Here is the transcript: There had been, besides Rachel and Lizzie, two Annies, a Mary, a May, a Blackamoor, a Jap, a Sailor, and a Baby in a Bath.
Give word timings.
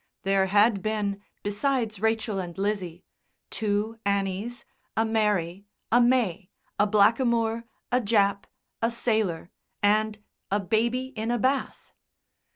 There 0.23 0.47
had 0.47 0.81
been, 0.81 1.21
besides 1.43 1.99
Rachel 1.99 2.39
and 2.39 2.57
Lizzie, 2.57 3.05
two 3.51 3.99
Annies, 4.03 4.65
a 4.97 5.05
Mary, 5.05 5.67
a 5.91 6.01
May, 6.01 6.49
a 6.79 6.87
Blackamoor, 6.87 7.65
a 7.91 8.01
Jap, 8.01 8.45
a 8.81 8.89
Sailor, 8.89 9.51
and 9.83 10.17
a 10.49 10.59
Baby 10.59 11.13
in 11.15 11.29
a 11.29 11.37
Bath. 11.37 11.91